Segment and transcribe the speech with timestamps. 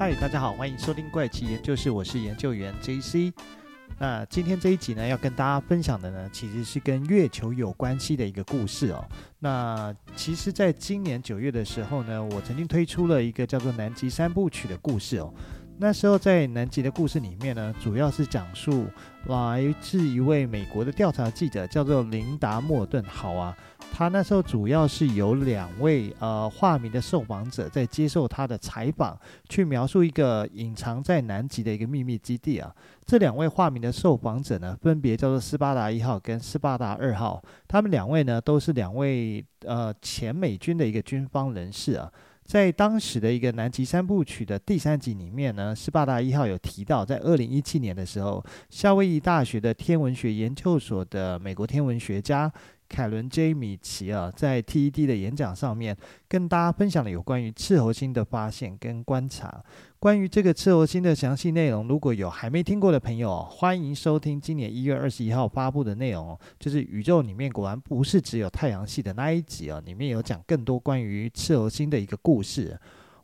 [0.00, 3.30] 嗨，大家好，欢迎收听怪奇研究室，我是研究员 JC。
[3.98, 9.04] 那今天这一集呢，要跟大家分享的呢，其实是跟月球有关系的一个故事哦。
[9.40, 15.34] 那其实，在今年九月的时候呢，我曾经推出了一个叫做《南极三部曲》的故事哦。
[15.82, 18.84] 那时候在南极的故事里面呢，主要是讲述
[19.28, 23.02] 来自一位美国的调查记者，叫做琳达莫顿。
[23.04, 23.56] 好啊，
[23.90, 32.70] 他那时候主要是有两位呃化名的受访者在接受他的采访，去描述一个隐藏在南极的一个秘密基地啊。
[33.06, 37.42] 这两位化名的受访者呢，分别叫做斯巴达一号跟斯巴达二号。
[37.66, 42.12] 他们两位呢，都是两位呃前美军的一个军方人士啊。
[42.50, 52.52] 在当时的一个南极三部曲的第三集里面呢，斯巴达一号有提到，在二零一七年的时候，夏威夷大学的天文学研究所的美国天文学家。
[52.90, 55.96] 凯伦 ·J· 米奇啊，在 TED 的演讲上面
[56.28, 59.62] 跟大家分享了有关于赤候星的发现跟观察。
[60.00, 72.76] 关于这个赤候星的详细内容，如果有还没听过的朋友，欢迎收听今年一月二十一号发布的内容，就是宇宙里面果然不是只有太阳系的那一集啊，里面有讲更多关于赤候星的一个故事。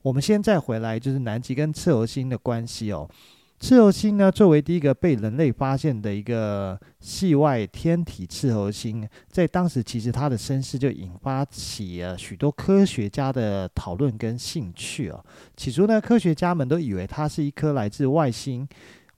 [0.03, 3.11] 我们现在回来，就是南极跟赤候星的关系哦。
[3.59, 15.25] 赤猴星呢，作为第一个被人类发现的一个系外天体赤猴星，在当时其实它的身世就引发起了许多科学家的讨论跟兴趣哦。
[15.57, 18.69] 起初呢，科学家们都以为它是一颗来自外星、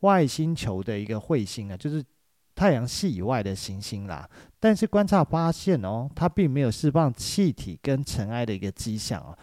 [0.01, 2.03] 外星球的一个彗星啊，就是
[2.55, 4.29] 太阳系以外的行星啦。
[4.61, 9.37] 但是观察发现哦，它并没有释放气体跟尘埃的一个迹象哦。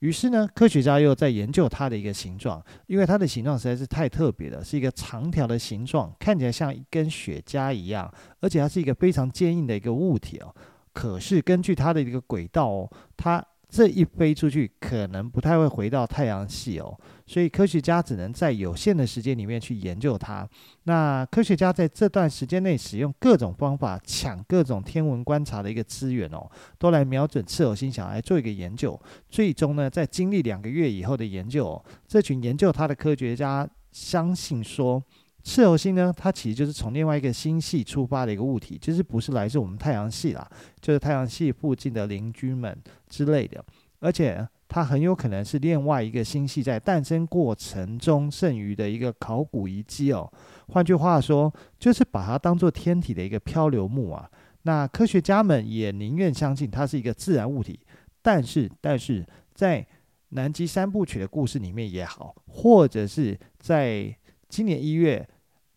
[0.00, 10.54] 于是呢，科学家又在研究它的一个形状，因为它的形状实在是太特别了，是一个长条的形状，看起来像一根雪茄一样，而且它是一个非常坚硬的一个物体哦。
[10.92, 20.46] 可是根据它的一个轨道哦，它这一飞出去，可能不太会回到太阳系哦，所以科学家只能在有限的时间里面去研究它。
[20.84, 29.00] 那科学家在这段时间内使用各种方法抢各种天文观察的一个资源哦，都来瞄准赤猴星，想来做一个研究。
[29.28, 35.00] 最终呢，在经历两个月以后的研究哦，这群研究它的科学家相信说。
[35.42, 40.48] 赤猴星呢，它其实就是从另外一个星系出发的一个物体，就是不是来自我们太阳系啦，
[40.80, 42.76] 就是太阳系附近的邻居们
[43.08, 43.64] 之类的，
[44.00, 50.30] 而且它很有可能是另外一个星系在诞生过程中剩余的一个考古遗迹哦。
[50.68, 54.30] 换句话说，就是把它当做天体的一个漂流木啊。
[54.62, 57.80] 那科学家们也宁愿相信它是一个自然物体，
[58.20, 59.84] 但是，但是在
[60.28, 64.14] 南极三部曲的故事里面也好，或者是在
[64.50, 65.26] 今年一月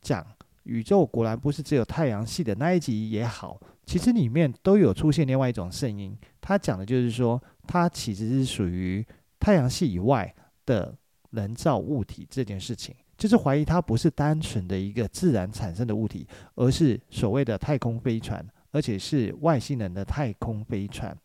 [0.02, 0.26] 讲
[0.64, 6.18] 宇宙果然不是只有太阳系的那一集也好，其实里面都有出现另外一种声音。
[6.42, 9.06] 它讲的就是说，它其实是属于
[9.40, 10.34] 太阳系以外
[10.66, 10.94] 的
[11.30, 21.16] 人造物体这件事情，就是怀疑它不是单纯的一个自然产生的物体，而是所谓的太空飞船，而且是外星人的太空飞船。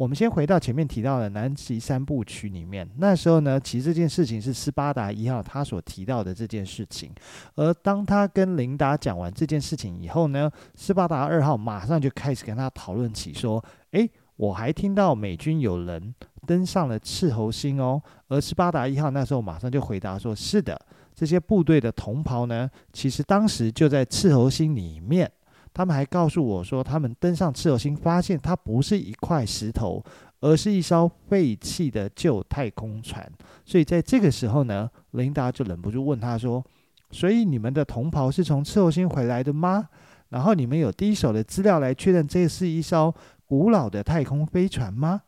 [0.00, 2.88] 我们先回到前面提到的南极三部曲里面。
[2.96, 7.12] 那时候呢，其实这件事情是斯巴达一号他所提到的这件事情。
[7.54, 13.62] 而当他跟琳达讲完这件事情以后呢，斯巴达二号马上就开始跟他讨论起说
[13.92, 16.14] ：“诶，我还听到美军有人
[16.46, 20.80] 登上了赤猴星哦。”而斯巴达一号那时候马上就回答说：“是的，
[21.14, 25.30] 这些部队的同袍呢，其实当时就在赤猴星里面。”
[25.72, 30.04] 他们还告诉我说，他们登上赤猴星，发现它不是一块石头，
[30.40, 33.30] 而是一艘废弃的旧太空船。
[33.64, 36.64] 所以在这个时候呢，琳达就忍不住问他说
[37.10, 39.88] ：“所以你们的同袍是从赤猴星回来的吗？
[40.28, 43.14] 然后你们有第一手的资料来确认这是一艘
[43.46, 45.22] 古老的太空飞船吗？”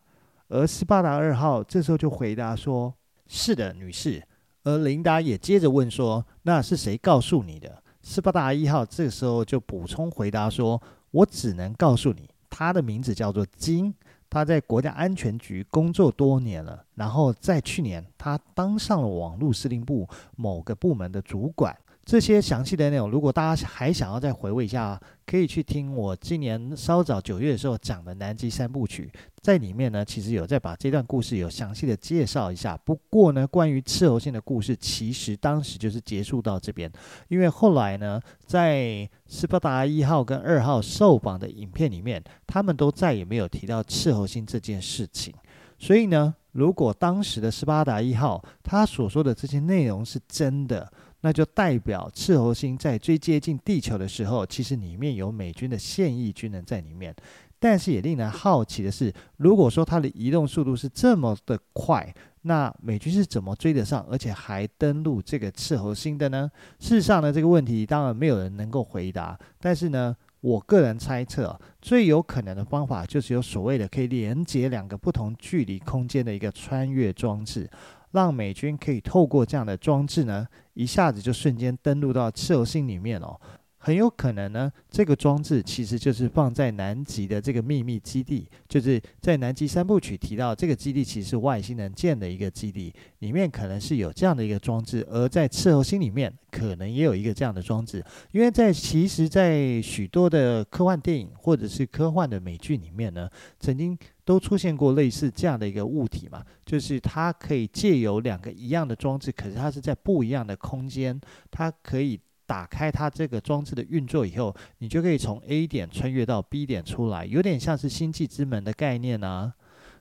[0.49, 2.93] 而斯巴达二号这时候就回答说
[3.27, 4.23] ：“是的，女士。”
[4.65, 10.81] 而琳达也接着问说：“那是谁告诉你的？”斯巴达一号这个时候就补充回答说
[11.13, 13.95] ：“我只能告诉你，他的名字叫做金，
[14.29, 29.11] 他在国家安全局工作多年了，然后在去年他当上了网络司令部某个部门的主管。”这些详细的内容，如果大家还想要再回味一下，可以去听我今年稍早九月的时候讲的南极三部曲，
[29.41, 32.77] 在里面呢，其实有在把这段故事有详细的介绍一下。
[32.85, 36.91] 不过呢，关于赤猴星的故事，其实当时就是结束到这边，
[37.29, 45.33] 因为后来呢，在斯巴达一号跟二号受访的影片里面，他们都再也没有提到赤猴星这件事情。
[45.79, 57.15] 所以呢，如果当时的斯巴达一号他所说的这些内容是真的，那就代表赤猴星在最接近地球的时候，其实里面有美军的现役军人在里面。
[57.59, 66.51] 但是也令人好奇的是，如果说它的移动速度是这么的快，那美军是怎么追得上，而且还登陆这个赤候星的呢？
[66.81, 69.39] 事实上呢，这个问题当然没有人能够回答。
[69.61, 77.71] 但是呢，我个人猜测，最有可能的方法就是有所谓的可以连接两个不同距离空间的一个穿越装置，
[78.13, 83.39] 让美军可以透过这样的装置呢，一下子就瞬间登陆到赤候星里面哦。
[83.85, 111.21] 很有可能呢，这个装置其实就是放在南极的这个秘密基地，就是在南极三部曲提到这个基地其实是外星人建的一个基地，里面可能是有这样的一个装置，而在赤候星里面可能也有一个这样的装置，因为在其实，在许多的科幻电影或者是科幻的美剧里面呢，曾经都出现过类似这样的一个物体嘛，就是它可以借由两个一样的装置，可是它是在不一样的空间，
[111.51, 112.21] 它可以。
[112.45, 119.55] 打开它这个装置的运作以后，你就可以从 A 点穿越到 B 点出来，有点像是星际之门的概念呢。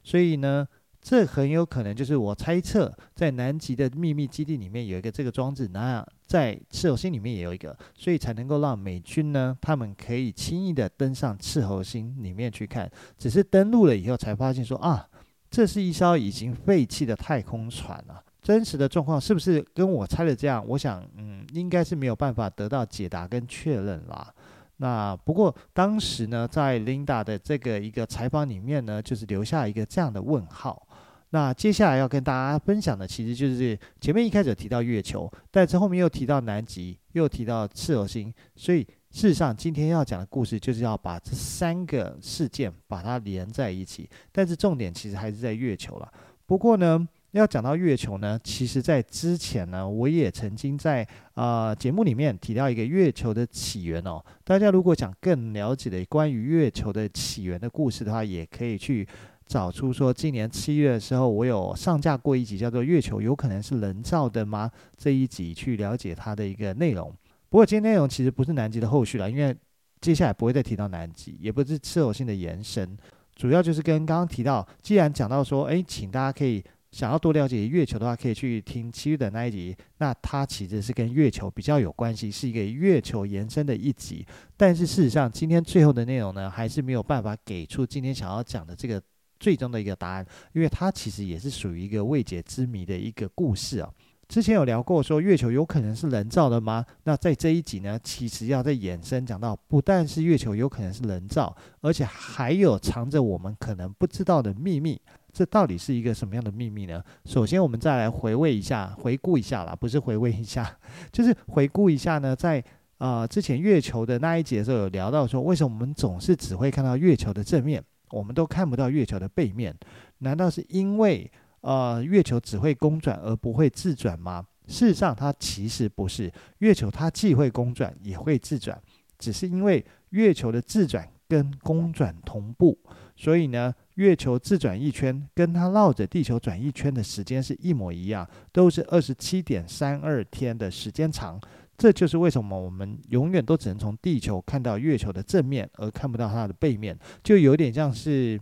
[0.04, 0.68] 所以呢，
[1.02, 12.90] 这很有可能就是我猜测，在南极的秘密基地里面有一个这个装置，那在赤候星里面也有一个，所以才能够让美军呢，他们可以轻易的登上赤候星里面去看。
[13.18, 15.08] 只是登陆了以后才发现说啊，
[15.50, 18.22] 这是一艘已经废弃的太空船啊。
[18.42, 20.64] 真实的状况是不是跟我猜的这样？
[20.68, 24.32] 我想，嗯，应该是没有办法得到解答跟确认啦。
[24.78, 30.88] 那不过当时呢，在 Linda 的这个一个采访里面呢，就是留下一个这样的问号。
[31.32, 44.10] 那接下来要跟大家分享的，其实就是前面一开始提到月球，但是后面又提到南极，又提到赤候星，所以事实上今天要讲的故事就是要把这三个事件把它连在一起。
[44.32, 46.12] 但是重点其实还是在月球了。
[46.46, 54.22] 不过呢，要讲到月球呢，其实，在之前呢，我也曾经在呃节目里面提到一个月球的起源哦。
[54.44, 59.08] 大家如果想更了解的关于月球的起源的故事的话，也可以去
[59.48, 67.14] 找出说，今年七月的时候，我有上架过一集叫做《月球有可能是人造的吗》这一集，去了解它的一个内容。
[67.50, 69.56] 不过，今天内容其实不是南极的后续了，因为
[70.00, 72.98] 接下来不会再提到南极，也不是赤候星的延伸，
[73.36, 76.64] 主要就是跟刚刚提到，既然讲到说，哎，请大家可以。
[76.92, 79.74] 想要多了解月球的话，可以去听七月的那一集。
[80.00, 84.26] 那它其实是跟月球比较有关系，是一个月球延伸的一集。
[84.58, 89.02] 但是事实上，今天最后的内容呢，还是没有办法给出今天想要讲的这个
[89.42, 93.92] 最终的一个答案，因为它其实也是属于一个未解之谜的一个故事啊。
[94.30, 96.86] 之前有聊过说月球有可能是人造的吗？
[97.04, 105.02] 那在这一集呢，其实要再延伸讲到，不但是月球有可能是人造，而且还有藏着我们可能不知道的秘密。
[105.34, 107.04] 这到底是一个什么样的秘密呢？
[107.26, 110.78] 首先，我们再来回味一下，回顾一下啦，不是回味一下，
[111.12, 112.34] 就是回顾一下呢。
[112.34, 112.64] 在
[113.00, 119.76] 呃之前月球的那一节的时候，有聊到说，为什么我们总是只会看到月球的正面，我们都看不到月球的背面？
[120.20, 121.32] 难道是因为
[121.62, 124.46] 呃月球只会公转而不会自转吗？
[124.68, 128.82] 事实上，它其实不是，月球它既会公转也会自转，
[129.18, 132.78] 只是因为月球的自转跟公转同步，
[133.16, 133.74] 所以呢。
[133.96, 141.40] 月球自转一圈，跟它绕着地球转一圈的时间是一模一样，都是二十七点三二天的时间长。
[141.82, 148.40] 这就是为什么我们永远都只能从地球看到月球的正面，而看不到它的背面，就有点像是，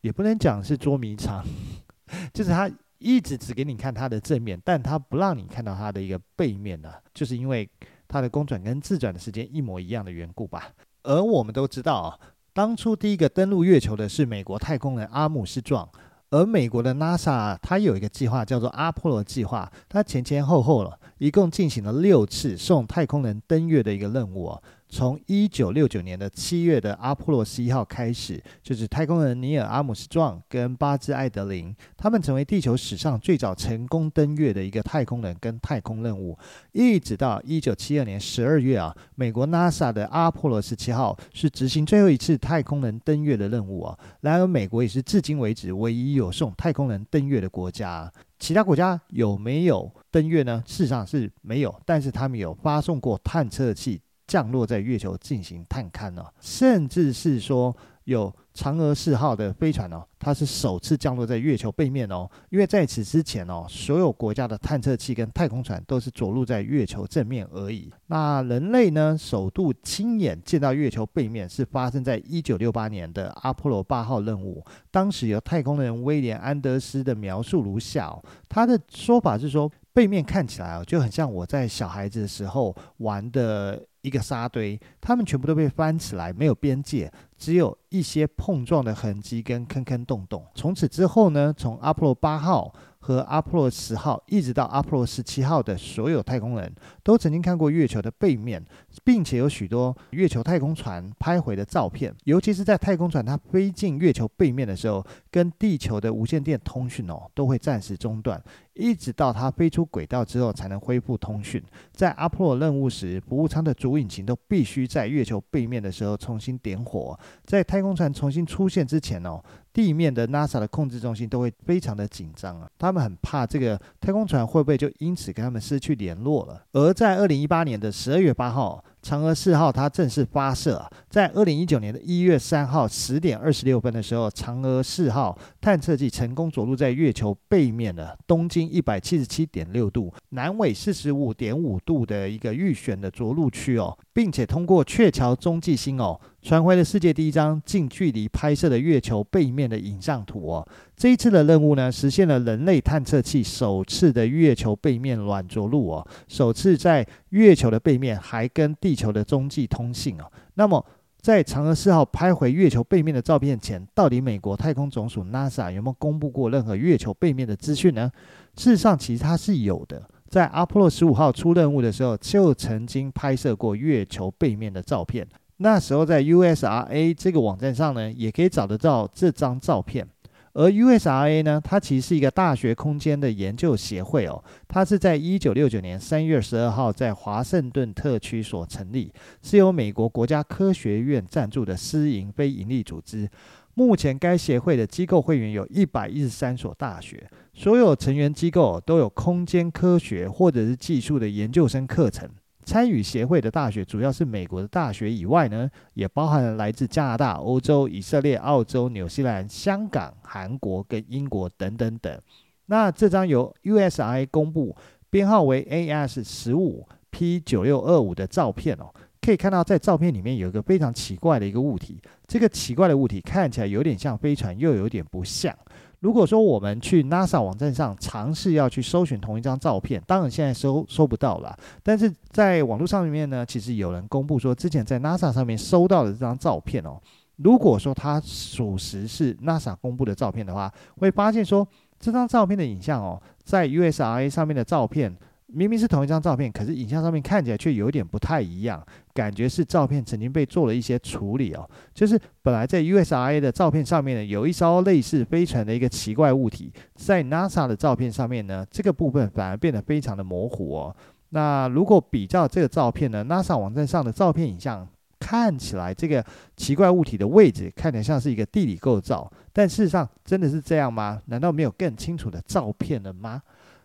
[0.00, 1.44] 也不能讲是捉迷藏，
[2.32, 7.68] 就是它一直只给你看它的正面，但它不让你看到它的一个背面呢，就是因为
[8.08, 10.72] 它的公转跟自转的时间一模一样的缘故吧。
[11.02, 12.18] 而我们都知道。
[12.54, 15.86] 当初第一个登陆月球的是美国太空人阿姆斯壮，
[16.30, 24.60] 而美国的 NASA 它有一个计划叫做阿波罗计划，它前前后后了一共进行了六次送太空人登月的一个任务啊。
[24.92, 36.38] 从一九六九年的七月的阿波罗十一号开始，就是太空人尼尔·阿姆斯壮跟巴兹·艾德林，他们成为地球史上最早成功登月的一个太空人跟太空任务。
[36.72, 43.98] 一直到一九七二年十二月啊，美国 NASA 的阿波罗十七号是执行最后一次太空人登月的任务啊。
[44.20, 48.12] 然而，美国也是至今为止唯一有送太空人登月的国家。
[48.38, 50.62] 其他国家有没有登月呢？
[50.66, 53.98] 事实上是没有，但是他们有发送过探测器。
[54.32, 62.26] 降落在月球进行探勘哦，甚至是说有嫦娥四号的飞船哦，它是首次降落在月球背面哦。
[62.48, 67.92] 因为在此之前哦，所有国家的探测器跟太空船都是着陆在月球正面而已。
[68.06, 74.64] 那人类呢，首度亲眼见到月球背面是发生在一九六八年的阿波罗八号任务。
[74.90, 83.86] 当时由太空人威廉安德斯的描述如下哦，他的说法是说，背面看起来哦，就很像我在小孩子的时候玩的。
[84.02, 90.44] 一个沙堆，它们全部都被翻起来，没有边界，只有一些碰撞的痕迹跟坑坑洞洞。
[90.54, 92.72] 从此之后呢，从阿波罗八号。
[93.04, 98.64] 和阿波罗十号一直到阿波罗十七号的所有太空人都曾经看过月球的背面，
[99.02, 102.14] 并且有许多月球太空船拍回的照片。
[102.26, 108.40] 尤其是在太空船它飞进月球背面的时候，跟地球的无线电通讯哦都会暂时中断。
[108.74, 111.62] 一直到它飞出轨道之后，才能恢复通讯。
[111.92, 117.18] 在阿波罗任务时，服务舱的主引擎都必须在月球背面的时候重新点火。
[117.44, 126.64] 在太空船重新出现之前哦，地面的 NASA 的控制中心都会非常的紧张啊，他们很怕这个太空船会不会就因此跟他们失去联络了。
[126.72, 128.84] 而在二零一八年的十二月八号。
[129.02, 146.20] 嫦娥四号它正式发射，在二零一九年的一月三号十点二十六分的时候，嫦娥四号探测器成功着陆在月球背面的东经一百七十七点六度、南纬四十五点五度的一个预选的着陆区哦，并且通过鹊桥中继星哦。
[146.42, 150.68] 传回了世界第一张近距离拍摄的月球背面的影像图哦。
[150.96, 160.24] 这一次的任务呢，实现了人类探测器首次的月球背面软着陆哦，首次在月球的背面还跟地球的中继通信哦。
[160.54, 160.84] 那么，
[161.20, 168.10] 在嫦娥四号拍回月球背面的照片前，到底美国太空总署 NASA 有没有公布过任何月球背面的资讯呢？
[168.56, 175.24] 事实上，其实它是有的，在阿波罗十五号出任务的时候，就曾经拍摄过月球背面的照片。
[175.62, 180.06] 那时候在 USRA 这个网站上呢，也可以找得到这张照片。
[180.54, 184.42] 而 USRA 呢，它其实是一个大学空间的研究协会哦。
[184.66, 193.30] 它是在一九六九年三月十二号在华盛顿特区所成立，是由美国国家科学院赞助的私营非营利组织。
[193.74, 202.28] 目前该协会的机构会员有一百一十三所大学，所有成员机构都有空间科学或者是技术的研究生课程。
[202.64, 212.20] 参与协会的大学主要是美国的大学以外呢，也包含了来自加拿大、欧洲、以色列、澳洲、纽西兰、香港、韩国跟英国等等等。
[212.66, 214.74] 那这张由 USI 公布，
[215.10, 218.86] 编号为 AS 十五 P 九六二五的照片哦，
[219.20, 225.54] 可以看到在照片里面有一个非常奇怪的一个物体，这个奇怪的物体看起来有点像飞船，又有点不像。
[226.02, 231.56] 如果说我们去 NASA 网站上尝试要去搜寻同一张照片，当然现在搜搜不到了。
[231.80, 237.00] 但是在网络上面呢，其实有人公布说，之前在 NASA 上面搜到的这张照片哦，
[237.36, 241.66] 如果说它属实是 NASA 公布的照片的话，会发现说
[242.00, 245.16] 这张照片的影像哦，在 USRA 上面的照片。
[245.54, 251.68] 明明是同一张照片，可是影像上面看起来却有点不太一样，感觉是照片曾经被做了一些处理哦。
[251.92, 260.96] 就是本来在 USRA 的照片上面呢，有一艘类似飞船的一个奇怪物体，在 NASA 的照片上面呢，这个部分反而变得非常的模糊哦。
[261.30, 266.24] 那如果比较这个照片呢，NASA 网站上的照片影像看起来这个
[266.56, 271.20] 奇怪物体的位置看起来像是一个地理构造，但事实上真的是这样吗？
[271.26, 273.42] 难道没有更清楚的照片了吗？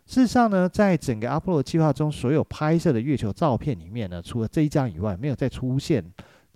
[0.08, 6.02] 事实上呢，在整个阿波罗计划中，所有拍摄的月球照片里面呢，除了这一张以外，没有再出现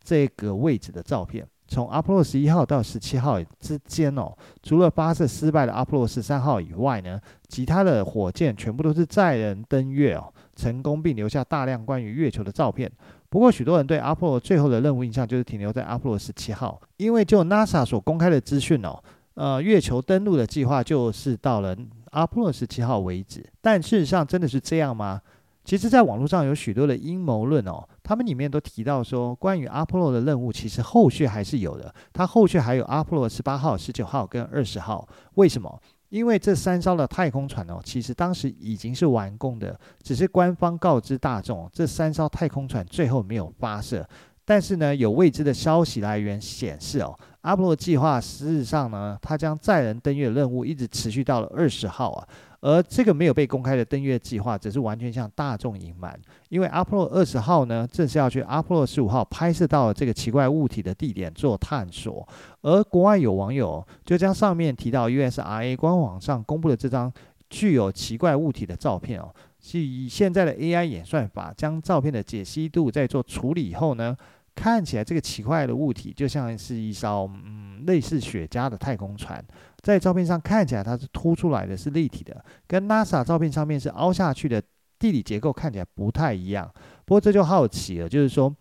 [0.02, 1.46] 这个位置的照片。
[1.68, 4.32] 从阿波罗十一号到十七号之间哦，
[4.64, 12.90] 除了发射失败的阿波罗十三号以外呢，其他的火箭全部都是载人登月哦，成功并留下大量关于月球的照片。
[13.30, 18.98] 不过，许多人对阿波罗最后的任务印象就是停留在阿波罗十七号，因为就 NASA 所公开的资讯哦，
[19.34, 21.76] 呃，月球登陆的计划就是到了。
[22.12, 25.22] 阿波罗十七号为止，但事实上真的是这样吗？
[25.64, 31.94] 其实，在网络上有许多的阴谋论哦，他们里面都提到说，关于阿波罗的任务，其实后续还是有的。
[32.12, 35.08] 它后续还有阿波罗十八号、十九号跟二十号。
[35.36, 35.80] 为什么？
[36.10, 44.06] 因为这三艘的太空船哦，其实当时已经是完工的，只是官方告知大众，这三艘太空船最后没有发射。
[44.44, 47.16] 但是呢，有未知的消息来源显示哦。
[47.42, 52.28] 阿波罗计划实质上呢，它将载人登月任务一直持续到了二十号啊，
[52.60, 56.16] 而这个没有被公开的登月计划，则是完全向大众隐瞒。
[56.50, 62.28] 因为阿波罗二十号呢，正是要去阿波罗十五号拍摄到这个奇怪物体的地点做探索，
[62.62, 67.12] 而国外有网友就将上面提到 USRA 官网上公布的这张
[67.50, 74.16] 具有奇怪物体的照片哦，是以现在的 AI 演算法将照片的解析度在做处理以后呢。
[74.54, 79.44] 看起来这个奇怪的物体就像是一艘嗯类似雪茄的太空船，
[79.82, 84.62] 在照片上看起来它是凸出来的，是立体的，跟 NASA 照片上面是凹下去的
[85.00, 86.72] 地理结构看起来不太一样。
[87.06, 88.54] 不过这就好奇了，就是说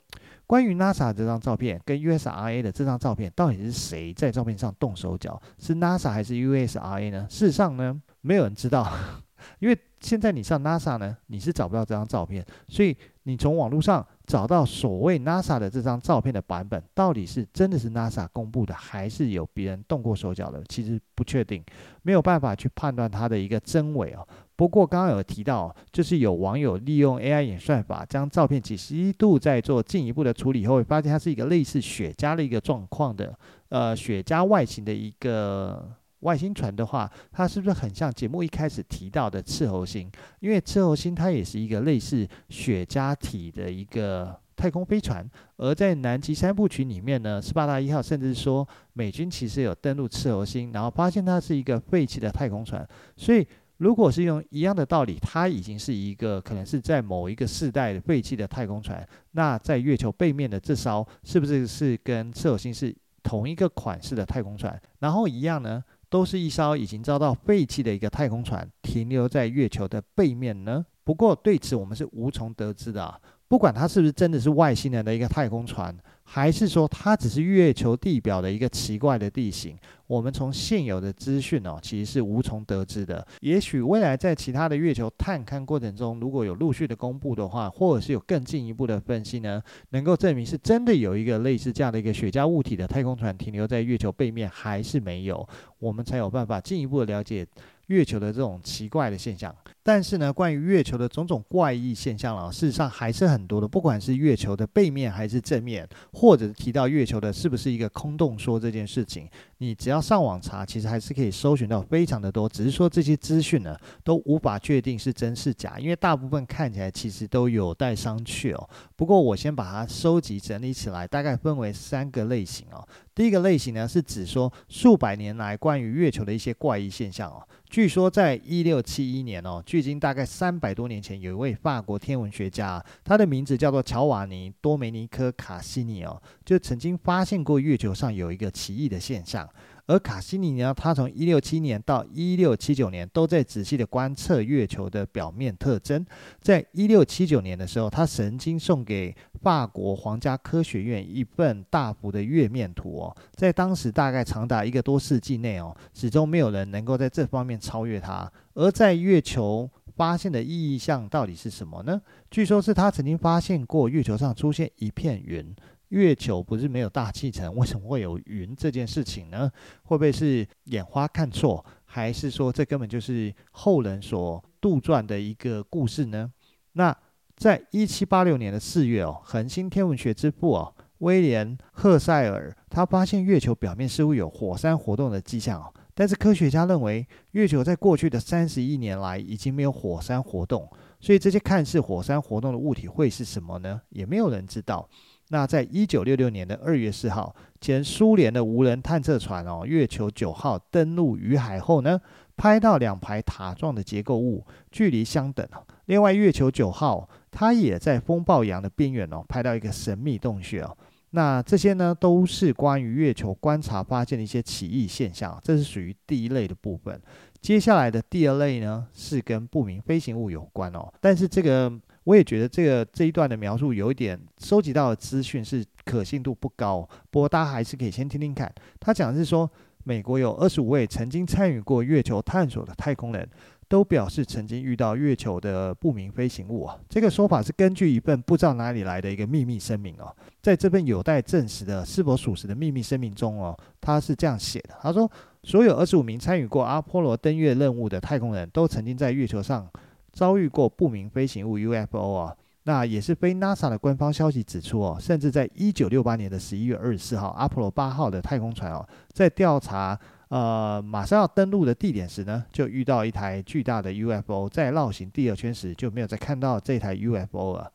[0.46, 5.42] 关于 NASA 这张照片跟 USRA 的这张照片，到底是谁在照片上动手脚？
[5.58, 7.26] 是 NASA 还是 USRA 呢？
[7.28, 8.90] 事实上呢，没有人知道，
[9.58, 14.06] 因为现在你上 NASA 呢，你是找不到这张照片，所以你从网络上。
[14.30, 20.62] 找到所谓 NASA 的这张照片的版本，到底是真的是 NASA 公布的，还是有别人动过手脚的？
[20.68, 21.60] 其实不确定，
[22.02, 24.24] 没有办法去判断它的一个真伪哦。
[24.54, 33.36] 不过刚刚有提到，就是有网友利用 AI 演算法，将照片几十一度再做进一步的处理以后，会发现它是一个类似雪茄的一个状况的，
[33.70, 35.90] 呃，雪茄外形的一个。
[36.20, 40.10] 外星船的话，它是不是很像节目一开始提到的赤猴星？
[40.40, 45.28] 因为赤猴星它也是一个类似雪茄体的一个太空飞船。
[45.56, 52.86] 而在南极三部曲里面呢，斯巴达一号甚至说美军其实有登陆赤猴星，然后发现它是一个废弃的太空船。
[53.16, 53.46] 所以
[53.78, 59.06] 如果是用一样的道理，它已经是一个可能是在某一个世代废弃的太空船。
[59.32, 64.78] 那在月球背面的这艘是不是是跟赤猴星是同一个款式的太空船？
[64.98, 65.82] 然后一样呢？
[66.10, 70.84] 都是一艘已经遭到废弃的一个太空船，停留在月球的背面呢。
[71.04, 73.18] 不过对此我们是无从得知的啊。
[73.50, 75.92] 不管它是不是真的是外星人的一个太空船，
[76.22, 79.76] 还是说它只是月球地表的一个奇怪的地形，
[80.06, 83.26] 我们从现有的资讯哦，其实是无从得知的。
[83.40, 95.44] 也许未来在其他的月球探勘过程中，如果有陆续的公布的话，或者是有更进一步的分析呢，能够证明是真的有一个类似这样的一个雪茄物体的太空船停留在月球背面，还是没有，
[95.80, 97.44] 我们才有办法进一步的了解。
[97.88, 99.52] 月球的这种奇怪的现象，
[99.82, 103.66] 但是呢，关于月球的种种怪异现象啊，事实上还是很多的。
[103.66, 109.26] 不管是月球的背面还是正面，或者提到月球的是不是一个空洞说这件事情，
[109.58, 112.46] 你只要上网查，其实还是可以搜寻到非常的多。
[112.48, 118.68] 只是说这些资讯呢，都无法确定是真是假，因为大部分看起来其实都有待商榷哦。
[118.96, 122.86] 不过我先把它收集整理起来，大概分为三个类型哦。
[123.14, 127.42] 第一个类型呢，是指说数百年来关于月球的一些怪异现象哦。
[127.68, 139.48] 据说在一六七一年哦，距今大概三百多年前，有一位法国天文学家，他的名字叫做乔瓦尼多梅尼科卡西尼哦，就曾经发现过月球上有一个奇异的现象。
[139.90, 146.06] 而卡西尼呢，他从一六七年到一六七九年都在仔细的观测月球的表面特征。
[146.40, 158.30] 在一六七九年的时候，他曾经送给法国皇家科学院一份大幅的月面图哦，在当时大概长达一个多世纪内哦，始终没有人能够在这方面超越他。
[158.54, 162.00] 而在月球发现的意义上到底是什么呢？
[162.30, 165.52] 据说是他曾经发现过月球上出现一片云。
[165.90, 169.50] 月球不是没有大气层，为什么会有云这件事情呢？
[169.84, 176.32] 会不会是眼花看错，还是说这根本就是后人所杜撰的一个故事呢？
[176.72, 176.96] 那
[177.36, 193.80] 在一七八六年的四月哦，恒星天文学之父哦，威廉赫塞尔，他发现月球表面似乎有火山活动的迹象哦，但是科学家认为月球在过去的三十亿年来已经没有火山活动，所以这些看似火山活动的物体会是什么呢？
[193.88, 194.88] 也没有人知道。
[195.32, 202.00] 那在一九六六年的二月四号，前苏联的无人探测船哦，月球九号登陆于海后呢，
[202.36, 205.48] 拍到两排塔状的结构物，距离相等。
[205.84, 210.76] 另外，月球九号它也在风暴洋的边缘哦，拍到一个神秘洞穴哦。
[211.10, 217.00] 那这些呢，都是关于月球观察发现的一些奇异现象，这是属于第一类的部分。
[217.40, 221.72] 接下来的第二类呢，是跟不明飞行物有关哦，但是这个。
[222.10, 228.52] 我也觉得这个这一段的描述有一点收集到的资讯是可信度不高，不过大家还是可以先听听看。
[228.80, 229.48] 他讲的是说，
[229.84, 233.28] 美国有二十五位曾经参与过月球探索的太空人
[233.68, 236.76] 都表示曾经遇到月球的不明飞行物啊。
[236.88, 245.08] 这个说法是根据一份不知道哪里来的一个秘密声明哦，在这份有待证实的是否属实的秘密声明中哦，他是这样写的：他说，
[245.44, 249.70] 所有二十五名参与过阿波罗登月任务的太空人都曾经在月球上。
[250.12, 267.72] 遭遇过不明飞行物 UFO 啊，那也是非 NASA 的官方消息指出哦，甚至在一九六八年的十一月二十四号，阿波罗八号的太空船哦，在调查呃马上要登陆的地点时呢，就遇到一台巨大的 UFO，在绕行第二圈时就没有再看到这台 UFO 了。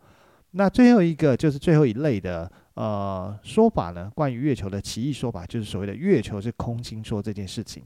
[0.51, 7.83] 那最后一个就是最后一类的呃说法呢，关于月球的奇异说法，就是所谓的月球是空心说这件事情。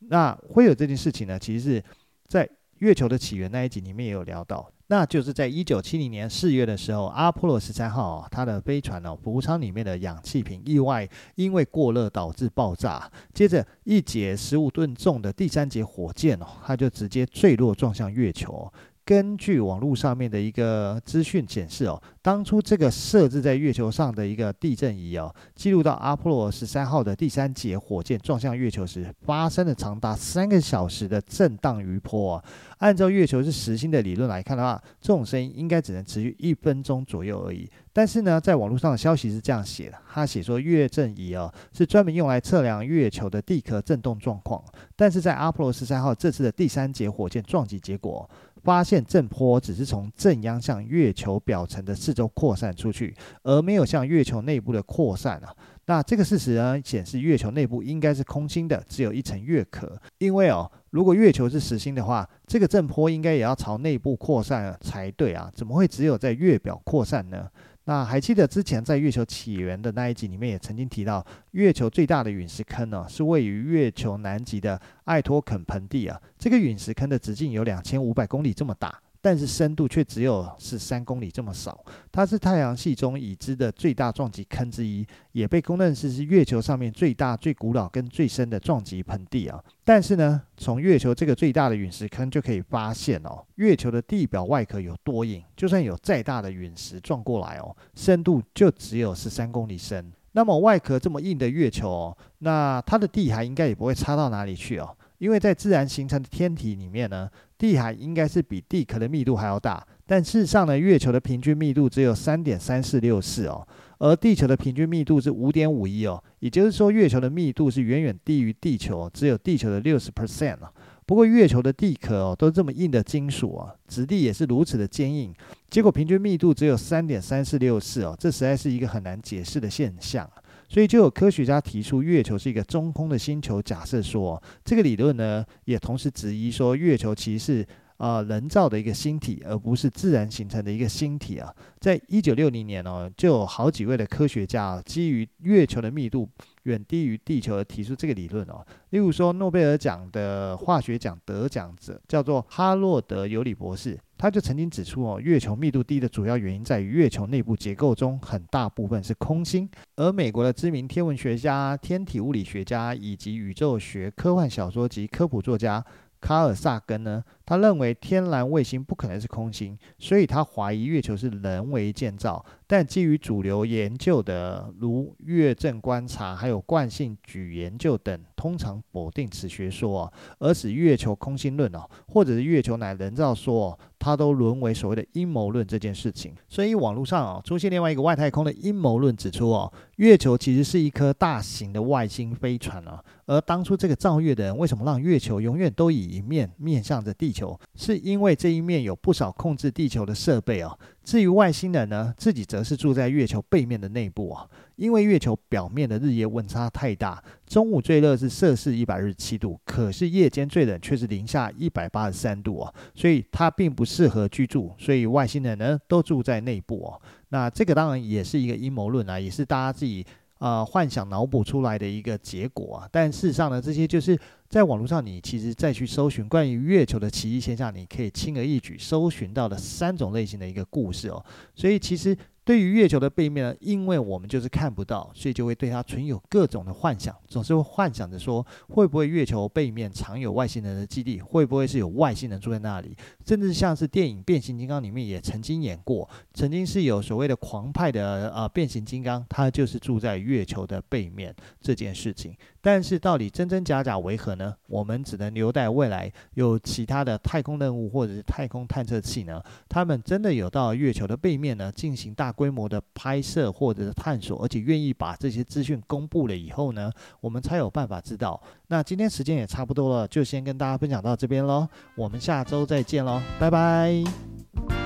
[0.00, 1.84] 那会有这件事情呢，其实是
[2.28, 2.48] 在。
[2.82, 18.68] 月球的起源那一集里面也有聊到，那就是在一九七零年四月的时候，阿波罗十三号，它的飞船哦，服务舱里面的氧气瓶意外因为过热导致爆炸，接着一节十五吨重的第三节火箭哦，它就直接坠落撞向月球。
[19.04, 32.42] 根据网络上面的一个资讯显示哦，当初这个设置在月球上的一个地震仪哦，记录到阿波罗十三号的第三节火箭撞向月球时，发生了长达三个小时的震荡余波。
[32.78, 37.68] 按照月球是实心的理论来看的话，这种声音应该只能持续一分钟左右而已。
[37.92, 44.62] 但是呢，在网络上的消息是这样写的，他写说月震仪哦是专门用来测量月球的地壳震动状况，
[44.94, 48.28] 但是在阿波罗十三号这次的第三节火箭撞击结果。
[48.62, 55.54] 发现震波只是从正央向月球表层的四周扩散出去，而没有向月球内部的扩散啊。
[55.86, 60.00] 那这个事实呢，显示月球内部应该是空心的，只有一层月壳。
[60.18, 67.48] 因为哦，如果月球是实心的话，这个震波应该也要朝内部扩散才对啊，怎么会只有在月表扩散呢？
[67.84, 76.20] 那还记得之前在月球起源的那一集里面也曾经提到，月球最大的陨石坑呢，是位于月球南极的艾托肯盆地啊。
[76.38, 79.00] 这个陨石坑的直径有两千五百公里这么大。
[79.24, 89.62] 但是深度却只有是三公里这么少，它是太阳系中已知的最大撞击坑之一，也被公认是是月球上面最大、最古老跟最深的撞击盆地啊。
[89.84, 100.12] 但是呢，从月球这个最大的陨石坑就可以发现哦，月球的地表外壳有多硬，就算有再大的陨石撞过来哦，深度就只有十三公里深。
[100.32, 104.96] 那么外壳这么硬的月球哦，那它的地还应该也不会差到哪里去哦。
[105.22, 113.64] 因为在自然形成的天体里面呢，地海应该是比地壳的密度还要大，但事实上呢，月球的平均密度只有三点三四六四哦，
[113.98, 120.58] 而地球的平均密度是五点五一哦，也就是说，月球的密度是远远低于地球，只有地球的六十 percent。
[121.06, 125.32] 不过月球的地壳哦，都这么硬的金属啊，质地也是如此的坚硬，
[125.70, 130.28] 结果平均密度只有三点三四六四哦，这实在是一个很难解释的现象。
[130.72, 137.66] 所以就有科学家提出月球是一个中空的星球假设说，这个理论呢，也同时质疑说月球其实是
[137.98, 141.54] 呃人造的一个星体，而不是自然形成的一个星体啊。
[141.78, 146.26] 在一九六零年哦，就有好几位的科学家基于月球的密度
[146.62, 148.64] 远低于地球而提出这个理论哦。
[148.90, 153.98] 例如说诺贝尔奖的化学奖得奖者叫做哈洛德尤里博士。
[154.22, 159.68] 他就曾经指出哦，月球密度低的主要原因在于月球内部结构中很大部分是空心。
[159.96, 165.84] 而美国的知名天文学家、天体物理学家以及宇宙学科幻小说及科普作家
[166.20, 172.44] 卡尔萨根呢，他认为天然卫星不可能是空心，所以他怀疑月球是人为建造。
[172.68, 183.76] 但基于主流研究的，如月震观察还有惯性矩研究等，通常否定此学说，哦而使月球空心论哦，或者是月球乃人造说。
[184.02, 200.76] 它都沦为所谓的阴谋论这件事情，所以网络上啊出现另外一个外太空的阴谋论，指出哦，月球其实是一颗大型的外星飞船啊，而当初这个造月的人为什么让月球永远都以一面面向着地球，是因为这一面有不少控制地球的设备哦。
[201.04, 217.00] 至于外星人呢，自己则是住在月球背面的内部啊，因为月球表面的日夜温差太大，中午最热是摄氏一百二十七度，可是夜间最冷却是零下一百八十三度啊，所以它并不适合居住，所以外星人呢都住在内部哦。
[217.32, 220.06] 那这个当然也是一个阴谋论啊，也是大家自己。
[220.38, 224.18] 啊，幻想脑补出来的一个结果啊，但事实上呢，这些就是
[224.48, 231.24] 在网络上，你其实再去搜寻关于月球的奇异现象，你可以轻而易举搜寻到的三种类型的一个故事哦。
[231.54, 232.18] 所以其实。
[232.44, 241.20] 对于月球的背面呢，因为我们就是看不到，所以就会对它存有各种的幻想，总是会幻想着说，会不会月球背面藏有外星人的基地？
[241.20, 242.96] 会不会是有外星人住在那里？
[243.24, 252.34] 甚至像是电影《变形金刚》里面也曾经演过，曾经是有所谓的狂派的呃变形金刚，它就是住在月球的背面这件事情。
[252.62, 254.54] 但是到底真真假假为何呢？
[254.68, 268.40] 我们只能留待未来有其他的太空任务或者是太空探测器呢，他们真的有到月球的背面呢进行大规模的拍摄或者是探索，而且愿意把这些资讯公布了以后呢，我们才有办法知道。
[268.68, 274.81] 那今天时间也差不多了，就先跟大家分享到这边喽，我们下周再见喽，拜拜。